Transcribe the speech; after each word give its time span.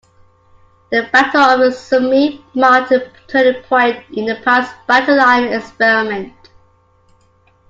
The 0.89 1.07
Battle 1.13 1.41
of 1.41 1.59
the 1.59 1.71
Somme 1.71 2.43
marked 2.55 2.91
a 2.91 3.11
turning 3.27 3.61
point 3.61 4.03
in 4.13 4.25
the 4.25 4.35
Pals 4.37 4.67
battalion 4.87 5.53
experiment. 5.53 6.33